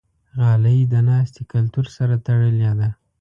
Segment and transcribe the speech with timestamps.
[0.39, 2.89] غالۍ د ناستې کلتور سره تړلې ده.